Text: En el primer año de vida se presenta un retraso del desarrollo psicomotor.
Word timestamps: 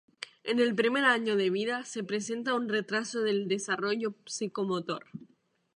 En 0.43 0.59
el 0.59 0.73
primer 0.73 1.03
año 1.05 1.35
de 1.35 1.51
vida 1.51 1.85
se 1.85 2.03
presenta 2.03 2.55
un 2.55 2.67
retraso 2.69 3.21
del 3.21 3.47
desarrollo 3.47 4.15
psicomotor. 4.25 5.05